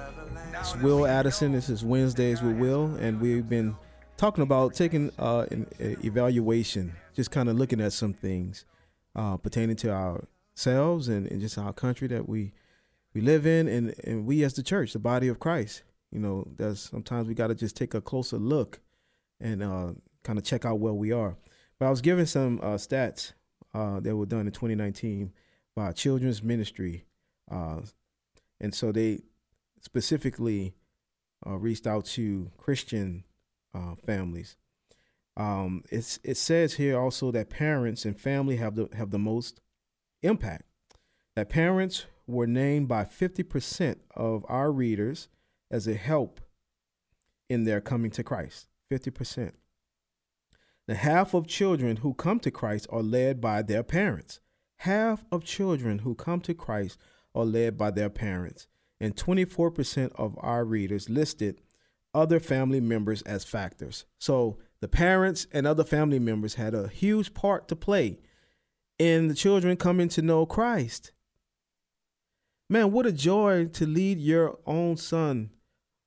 [0.60, 1.52] It's Will Addison.
[1.52, 3.76] This is Wednesdays with Will, and we've been
[4.18, 5.68] talking about taking uh, an
[6.04, 8.66] evaluation, just kind of looking at some things
[9.16, 12.54] uh, pertaining to ourselves and, and just our country that we
[13.14, 15.84] we live in, and, and we as the church, the body of Christ.
[16.12, 18.80] You know, there's sometimes we got to just take a closer look
[19.40, 19.92] and uh,
[20.24, 21.36] kind of check out where we are.
[21.78, 23.34] But I was given some uh, stats
[23.74, 25.32] uh, that were done in 2019
[25.76, 27.06] by Children's Ministry,
[27.52, 27.82] uh,
[28.60, 29.20] and so they
[29.82, 30.74] specifically
[31.46, 33.26] reached out to Christian
[33.74, 34.56] uh, families.
[35.36, 39.62] Um, it's it says here also that parents and family have the have the most
[40.22, 40.64] impact.
[41.36, 45.28] That parents were named by 50% of our readers
[45.72, 46.40] as a help
[47.50, 48.68] in their coming to Christ.
[48.92, 49.54] 50%.
[50.88, 54.40] Now, half of children who come to Christ are led by their parents.
[54.78, 57.00] Half of children who come to Christ
[57.34, 58.68] are led by their parents.
[59.00, 61.62] And 24% of our readers listed
[62.14, 64.06] other family members as factors.
[64.20, 68.20] So the parents and other family members had a huge part to play
[69.00, 71.12] in the children coming to know Christ.
[72.70, 75.52] Man, what a joy to lead your own son,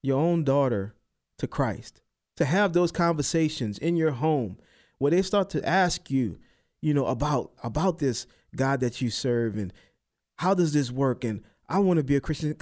[0.03, 0.95] your own daughter
[1.38, 2.01] to Christ.
[2.37, 4.59] To have those conversations in your home
[4.99, 6.38] where they start to ask you,
[6.83, 9.73] you know, about about this God that you serve and
[10.38, 12.54] how does this work and I want to be a Christian.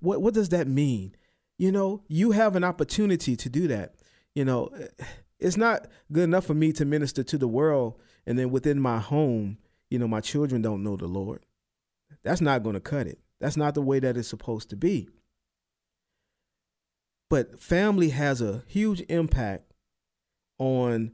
[0.00, 1.14] What what does that mean?
[1.60, 3.96] You know, you have an opportunity to do that.
[4.34, 4.70] You know,
[5.38, 8.98] it's not good enough for me to minister to the world and then within my
[8.98, 9.58] home,
[9.90, 11.44] you know, my children don't know the Lord.
[12.22, 13.18] That's not going to cut it.
[13.42, 15.10] That's not the way that it's supposed to be.
[17.28, 19.74] But family has a huge impact
[20.58, 21.12] on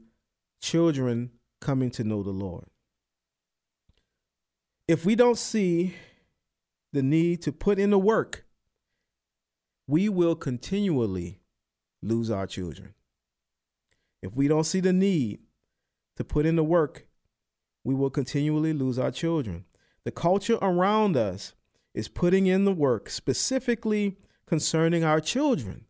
[0.61, 2.67] children coming to know the Lord.
[4.87, 5.95] If we don't see
[6.93, 8.46] the need to put in the work
[9.87, 11.39] we will continually
[12.01, 12.93] lose our children.
[14.21, 15.39] If we don't see the need
[16.17, 17.07] to put in the work,
[17.83, 19.65] we will continually lose our children.
[20.03, 21.53] The culture around us
[21.93, 25.85] is putting in the work specifically concerning our children.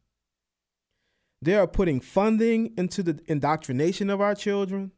[1.41, 4.91] They are putting funding into the indoctrination of our children.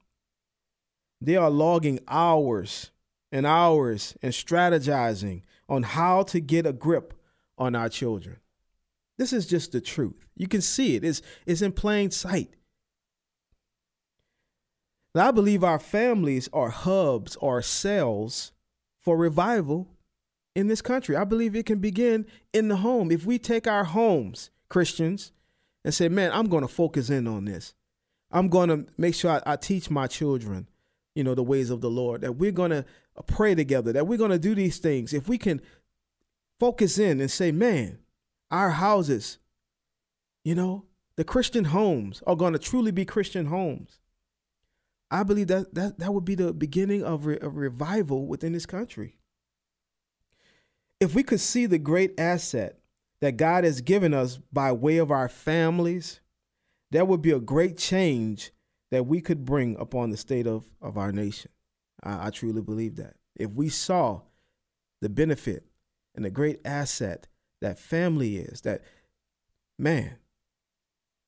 [1.21, 2.91] They are logging hours
[3.31, 7.13] and hours and strategizing on how to get a grip
[7.57, 8.37] on our children.
[9.19, 10.15] This is just the truth.
[10.37, 11.03] You can see it.
[11.03, 12.55] It's, it's in plain sight.
[15.13, 18.53] Now, I believe our families are hubs or cells
[19.01, 19.89] for revival
[20.55, 21.17] in this country.
[21.17, 23.11] I believe it can begin in the home.
[23.11, 25.33] If we take our homes, Christians,
[25.83, 27.73] and say, man, I'm going to focus in on this.
[28.31, 30.69] I'm going to make sure I, I, teach my children,
[31.13, 32.85] you know, the ways of the Lord, that we're going to
[33.27, 35.13] pray together, that we're going to do these things.
[35.13, 35.61] If we can
[36.57, 37.99] focus in and say, man,
[38.51, 39.37] our houses,
[40.43, 40.85] you know,
[41.15, 43.99] the Christian homes are going to truly be Christian homes.
[45.11, 48.65] I believe that that, that would be the beginning of re- a revival within this
[48.65, 49.17] country.
[50.99, 52.79] If we could see the great asset
[53.21, 56.21] that God has given us by way of our families,
[56.91, 58.51] that would be a great change
[58.91, 61.51] that we could bring upon the state of, of our nation.
[62.03, 63.15] I, I truly believe that.
[63.35, 64.21] If we saw
[65.01, 65.65] the benefit
[66.15, 67.27] and the great asset
[67.61, 68.83] that family is, that
[69.77, 70.17] man,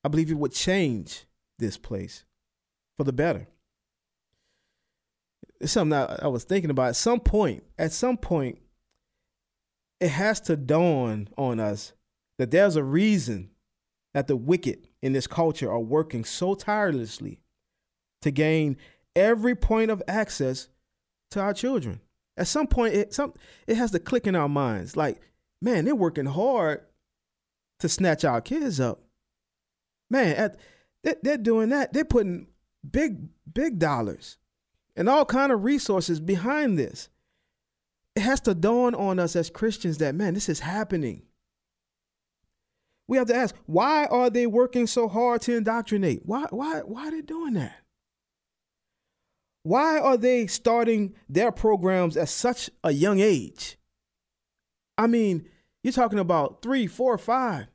[0.04, 1.26] I believe it would change
[1.60, 2.26] this place
[2.98, 3.48] for the better.
[5.60, 6.90] It's something I, I was thinking about.
[6.90, 8.60] At some point, at some point,
[10.00, 11.94] it has to dawn on us
[12.40, 13.52] that there's a reason
[14.14, 17.40] that the wicked in this culture are working so tirelessly
[18.24, 18.78] to gain
[19.16, 20.70] every point of access
[21.30, 22.02] to our children.
[22.38, 23.34] At some point, it some
[23.68, 24.98] it has to click in our minds.
[24.98, 25.22] Like,
[25.62, 26.82] man, they're working hard
[27.80, 29.04] to snatch our kids up.
[30.10, 30.58] Man, at,
[31.04, 31.94] they, they're doing that.
[31.94, 32.48] They're putting
[32.90, 34.38] big big dollars
[34.96, 37.10] and all kind of resources behind this.
[38.16, 41.24] It has to dawn on us as Christians that man, this is happening.
[43.08, 46.22] We have to ask, why are they working so hard to indoctrinate?
[46.26, 47.78] Why why why are they doing that?
[49.64, 53.78] Why are they starting their programs at such a young age?
[54.98, 55.48] I mean,
[55.84, 57.68] you're talking about three, four, five,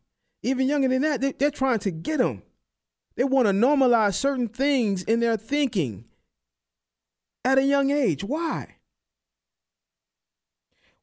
[0.43, 1.21] even younger than that.
[1.21, 2.43] They, they're trying to get them.
[3.17, 6.05] They want to normalize certain things in their thinking
[7.45, 8.23] at a young age.
[8.23, 8.77] Why?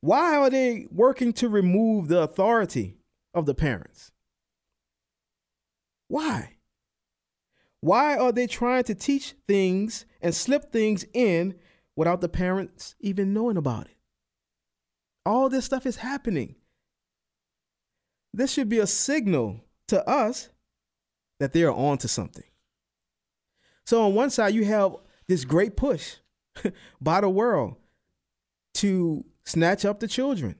[0.01, 2.97] Why are they working to remove the authority
[3.33, 4.11] of the parents?
[6.07, 6.57] Why?
[7.79, 11.55] Why are they trying to teach things and slip things in
[11.95, 13.92] without the parents even knowing about it?
[15.25, 16.55] All this stuff is happening.
[18.33, 20.49] This should be a signal to us
[21.39, 22.43] that they are on to something.
[23.85, 24.95] So, on one side, you have
[25.27, 26.15] this great push
[27.01, 27.75] by the world
[28.75, 30.55] to snatch up the children,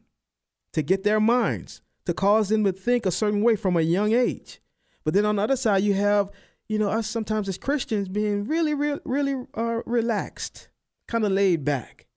[0.74, 4.14] to get their minds, to cause them to think a certain way from a young
[4.14, 4.60] age.
[5.04, 6.32] But then on the other side, you have
[6.68, 10.70] you know, us sometimes as Christians being really, really, really uh, relaxed,
[11.08, 12.08] kind of laid back.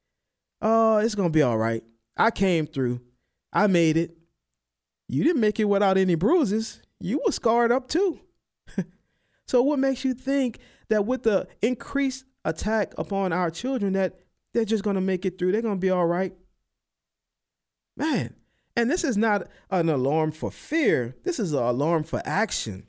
[0.62, 1.84] Oh, it's gonna be all right.
[2.16, 3.00] I came through.
[3.52, 4.16] I made it.
[5.08, 6.82] You didn't make it without any bruises.
[7.00, 8.20] You were scarred up too.
[9.46, 10.58] so what makes you think
[10.88, 14.18] that with the increased attack upon our children that
[14.52, 15.52] they're just gonna make it through?
[15.52, 16.34] They're gonna be all right.
[17.96, 18.34] Man,
[18.76, 21.16] and this is not an alarm for fear.
[21.24, 22.86] This is an alarm for action.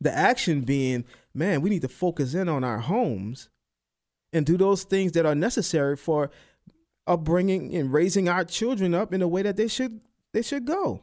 [0.00, 3.48] The action being, man, we need to focus in on our homes
[4.32, 6.30] and do those things that are necessary for
[7.08, 10.00] upbringing and raising our children up in a way that they should
[10.32, 11.02] they should go.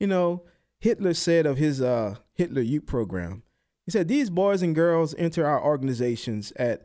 [0.00, 0.42] You know,
[0.80, 3.42] Hitler said of his uh, Hitler Youth program,
[3.84, 6.82] he said these boys and girls enter our organizations at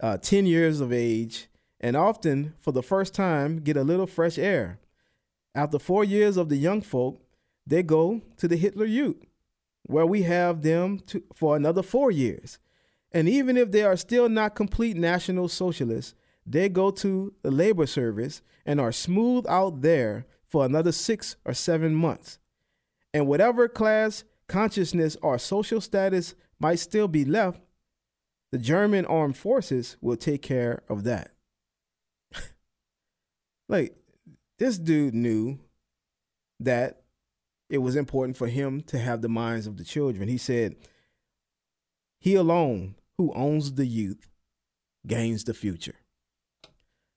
[0.00, 1.48] uh, 10 years of age
[1.80, 4.80] and often for the first time get a little fresh air.
[5.54, 7.20] After four years of the young folk,
[7.66, 9.24] they go to the Hitler Youth
[9.86, 12.58] where we have them to, for another four years.
[13.12, 16.14] And even if they are still not complete National Socialists,
[16.46, 21.54] they go to the labor service and are smoothed out there for another six or
[21.54, 22.38] seven months.
[23.12, 27.60] And whatever class consciousness or social status might still be left,
[28.52, 31.30] the German armed forces will take care of that.
[33.68, 33.96] like,
[34.58, 35.58] this dude knew
[36.60, 37.02] that
[37.68, 40.28] it was important for him to have the minds of the children.
[40.28, 40.76] He said,
[42.20, 44.28] He alone who owns the youth
[45.06, 45.96] gains the future.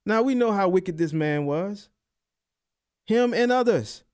[0.07, 1.89] Now we know how wicked this man was,
[3.07, 4.05] him and others.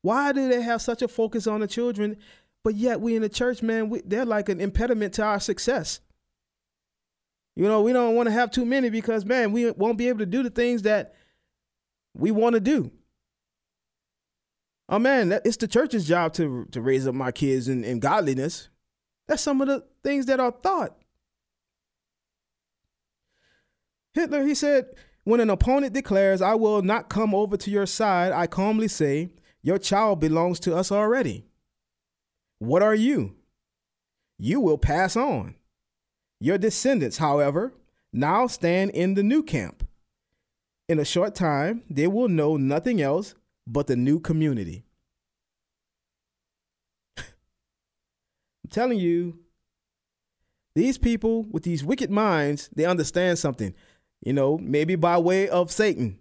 [0.00, 2.16] Why do they have such a focus on the children?
[2.64, 6.00] But yet we in the church, man, we, they're like an impediment to our success.
[7.54, 10.18] You know, we don't want to have too many because, man, we won't be able
[10.18, 11.14] to do the things that
[12.14, 12.90] we want to do.
[14.88, 18.00] Oh man, that, it's the church's job to to raise up my kids in, in
[18.00, 18.70] godliness.
[19.28, 20.96] That's some of the things that are thought.
[24.14, 24.86] Hitler, he said,
[25.24, 29.30] when an opponent declares, I will not come over to your side, I calmly say,
[29.62, 31.44] Your child belongs to us already.
[32.58, 33.36] What are you?
[34.38, 35.54] You will pass on.
[36.40, 37.72] Your descendants, however,
[38.12, 39.86] now stand in the new camp.
[40.88, 43.34] In a short time, they will know nothing else
[43.66, 44.84] but the new community.
[47.16, 47.24] I'm
[48.70, 49.38] telling you,
[50.74, 53.74] these people with these wicked minds, they understand something
[54.22, 56.18] you know, maybe by way of Satan.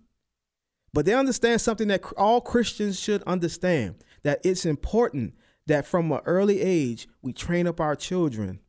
[0.93, 5.36] But they understand something that all Christians should understand that it's important
[5.68, 8.60] that from an early age we train up our children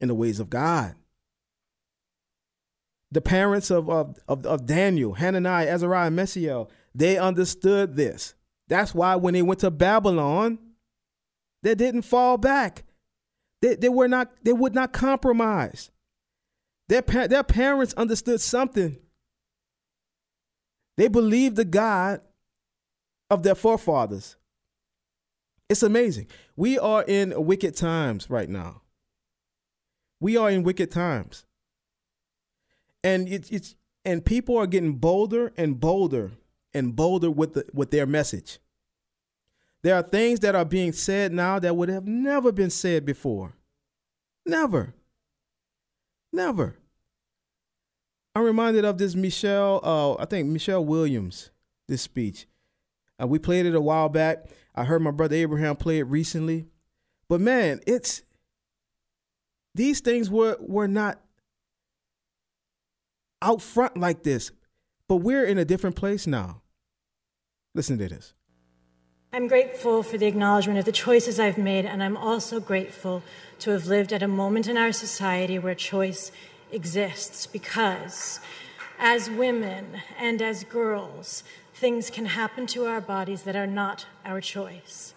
[0.00, 0.96] in the ways of God.
[3.12, 8.34] The parents of, of, of, of Daniel, Hananiah, Azariah, and Mishael, they understood this.
[8.68, 10.58] That's why when they went to Babylon,
[11.62, 12.84] they didn't fall back.
[13.62, 15.90] They, they were not, they would not compromise.
[16.90, 18.98] Their, their parents understood something.
[20.96, 22.20] They believed the God
[23.30, 24.34] of their forefathers.
[25.68, 26.26] It's amazing.
[26.56, 28.82] We are in wicked times right now.
[30.18, 31.46] We are in wicked times.
[33.04, 36.32] And it's, it's and people are getting bolder and bolder
[36.74, 38.58] and bolder with the, with their message.
[39.82, 43.52] There are things that are being said now that would have never been said before.
[44.44, 44.92] Never.
[46.32, 46.76] Never.
[48.34, 51.50] I'm reminded of this Michelle, uh, I think Michelle Williams,
[51.88, 52.46] this speech.
[53.20, 54.46] Uh, we played it a while back.
[54.74, 56.66] I heard my brother Abraham play it recently.
[57.28, 58.22] But man, it's
[59.74, 61.20] these things were were not
[63.42, 64.52] out front like this.
[65.08, 66.62] But we're in a different place now.
[67.74, 68.32] Listen to this.
[69.32, 73.22] I'm grateful for the acknowledgement of the choices I've made, and I'm also grateful
[73.60, 76.32] to have lived at a moment in our society where choice
[76.72, 78.40] exists because
[78.98, 81.42] as women and as girls,
[81.74, 85.14] things can happen to our bodies that are not our choice.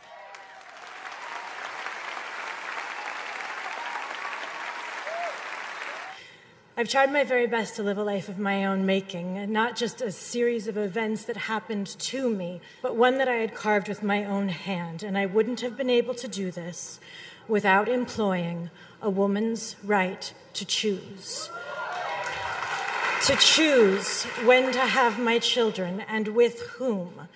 [6.76, 10.02] I've tried my very best to live a life of my own making, not just
[10.02, 14.02] a series of events that happened to me, but one that I had carved with
[14.02, 15.04] my own hand.
[15.04, 17.00] And I wouldn't have been able to do this
[17.48, 18.72] without employing
[19.04, 21.50] a woman's right to choose.
[23.26, 27.28] To choose when to have my children and with whom.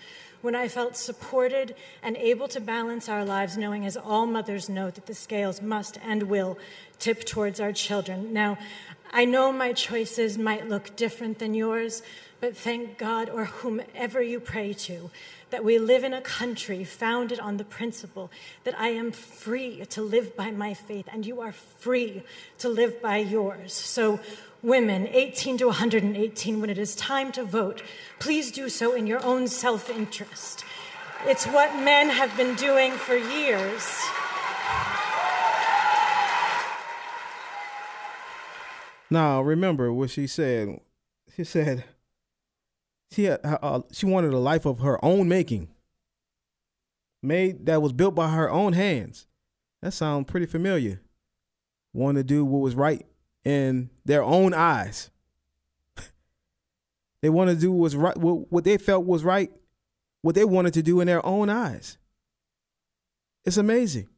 [0.41, 4.89] When I felt supported and able to balance our lives, knowing, as all mothers know,
[4.89, 6.57] that the scales must and will
[6.99, 8.33] tip towards our children.
[8.33, 8.57] Now,
[9.11, 12.01] I know my choices might look different than yours,
[12.39, 15.09] but thank God or whomever you pray to
[15.49, 18.29] that we live in a country founded on the principle
[18.63, 22.23] that I am free to live by my faith and you are free
[22.59, 23.73] to live by yours.
[23.73, 24.19] So,
[24.61, 27.81] women 18 to 118, when it is time to vote,
[28.19, 30.65] please do so in your own self interest.
[31.25, 34.01] It's what men have been doing for years.
[39.09, 40.81] Now, remember what she said.
[41.35, 41.85] She said,
[43.11, 45.69] she had, uh, she wanted a life of her own making,
[47.21, 49.27] made that was built by her own hands.
[49.81, 51.01] That sounds pretty familiar.
[51.93, 53.05] Want to do what was right
[53.43, 55.09] in their own eyes.
[57.21, 59.51] they want to do what was right, what, what they felt was right,
[60.21, 61.97] what they wanted to do in their own eyes.
[63.45, 64.09] It's amazing.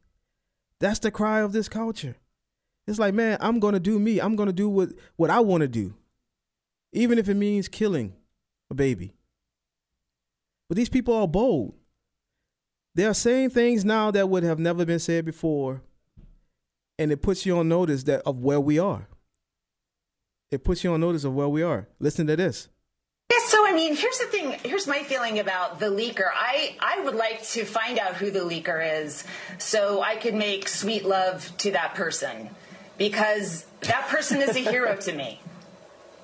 [0.80, 2.16] That's the cry of this culture.
[2.88, 4.20] It's like, man, I'm gonna do me.
[4.20, 5.94] I'm gonna do what what I want to do,
[6.92, 8.16] even if it means killing
[8.70, 9.14] a baby.
[10.68, 11.74] But these people are bold.
[12.96, 15.82] They are saying things now that would have never been said before.
[16.98, 19.08] And it puts you on notice that of where we are.
[20.52, 21.88] It puts you on notice of where we are.
[22.00, 22.68] Listen to this.
[23.32, 24.56] Yes, so I mean, here's the thing.
[24.64, 26.28] Here's my feeling about the leaker.
[26.34, 29.24] I, I would like to find out who the leaker is
[29.60, 32.50] so I could make sweet love to that person
[32.98, 35.40] because that person is a hero to me.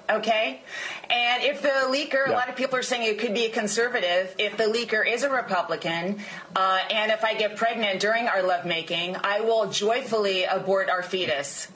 [0.09, 0.61] Okay?
[1.09, 2.33] And if the leaker, yeah.
[2.33, 4.35] a lot of people are saying it could be a conservative.
[4.37, 6.19] If the leaker is a Republican,
[6.55, 11.67] uh, and if I get pregnant during our lovemaking, I will joyfully abort our fetus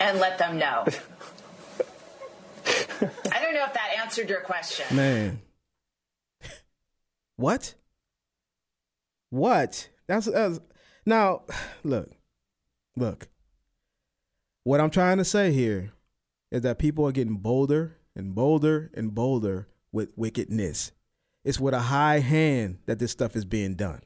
[0.00, 0.84] and let them know.
[3.32, 4.96] I don't know if that answered your question.
[4.96, 5.40] Man.
[7.36, 7.74] What?
[9.30, 9.88] What?
[10.06, 10.60] That's, that's
[11.06, 11.42] now.
[11.84, 12.10] Look,
[12.96, 13.28] look.
[14.64, 15.92] What I'm trying to say here
[16.50, 20.92] is that people are getting bolder and bolder and bolder with wickedness.
[21.44, 24.02] It's with a high hand that this stuff is being done.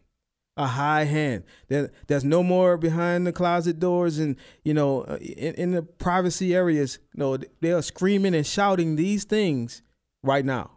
[0.57, 1.45] a high hand.
[1.69, 5.83] There, there's no more behind the closet doors and you know uh, in, in the
[5.83, 6.99] privacy areas.
[7.15, 9.83] Know they are screaming and shouting these things
[10.23, 10.71] right now,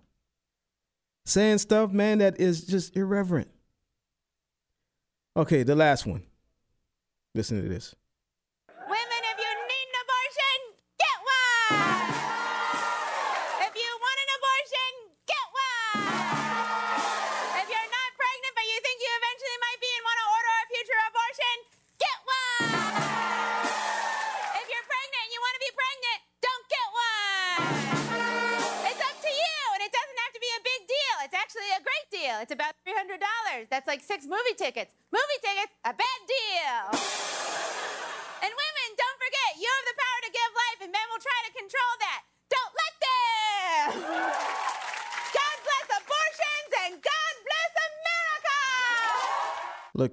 [1.25, 3.49] saying stuff, man, that is just irreverent.
[5.35, 6.23] Okay, the last one.
[7.35, 7.93] Listen to this.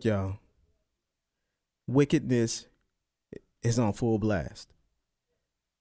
[0.05, 0.39] Y'all.
[1.87, 2.67] Wickedness
[3.63, 4.73] is on full blast.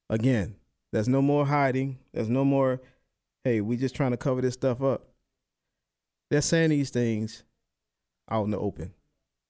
[0.09, 0.55] Again,
[0.91, 1.99] there's no more hiding.
[2.13, 2.81] There's no more,
[3.43, 5.07] hey, we just trying to cover this stuff up.
[6.29, 7.43] They're saying these things
[8.29, 8.93] out in the open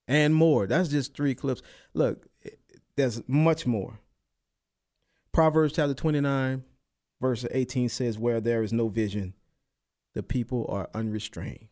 [0.08, 0.68] and more.
[0.68, 1.62] That's just three clips.
[1.94, 2.28] Look,
[2.96, 4.00] there's much more.
[5.32, 6.64] Proverbs chapter 29,
[7.22, 9.34] verse 18 says, Where there is no vision,
[10.14, 11.70] the people are unrestrained.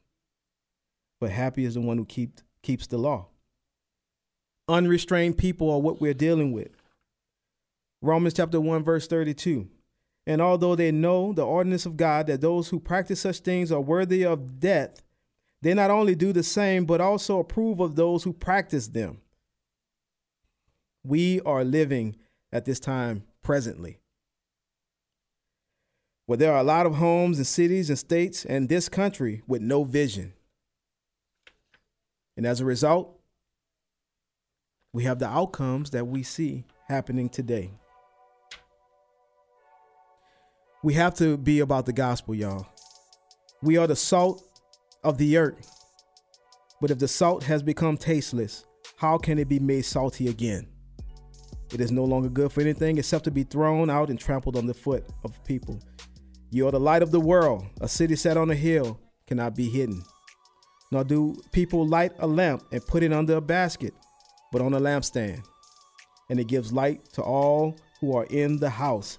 [1.19, 3.27] But happy is the one who keep, keeps the law.
[4.67, 6.71] Unrestrained people are what we're dealing with.
[8.01, 9.67] Romans chapter 1, verse 32.
[10.27, 13.81] And although they know the ordinance of God that those who practice such things are
[13.81, 15.03] worthy of death,
[15.61, 19.21] they not only do the same, but also approve of those who practice them.
[21.03, 22.15] We are living
[22.51, 23.99] at this time presently.
[26.27, 29.61] Where there are a lot of homes and cities and states and this country with
[29.61, 30.33] no vision.
[32.41, 33.19] And as a result,
[34.93, 37.69] we have the outcomes that we see happening today.
[40.81, 42.65] We have to be about the gospel, y'all.
[43.61, 44.43] We are the salt
[45.03, 45.85] of the earth.
[46.81, 48.65] But if the salt has become tasteless,
[48.95, 50.67] how can it be made salty again?
[51.71, 54.65] It is no longer good for anything except to be thrown out and trampled on
[54.65, 55.79] the foot of people.
[56.49, 57.67] You are the light of the world.
[57.81, 60.01] A city set on a hill cannot be hidden.
[60.91, 63.93] Nor do people light a lamp and put it under a basket,
[64.51, 65.43] but on a lampstand.
[66.29, 69.17] And it gives light to all who are in the house.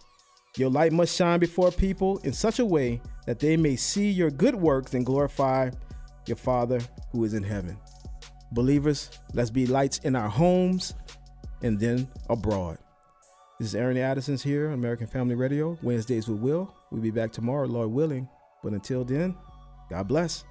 [0.57, 4.31] Your light must shine before people in such a way that they may see your
[4.31, 5.71] good works and glorify
[6.27, 7.79] your Father who is in heaven.
[8.53, 10.93] Believers, let's be lights in our homes
[11.63, 12.77] and then abroad.
[13.59, 16.75] This is Aaron Addison's here on American Family Radio, Wednesdays with Will.
[16.91, 18.29] We'll be back tomorrow, Lord willing.
[18.63, 19.35] But until then,
[19.89, 20.45] God bless.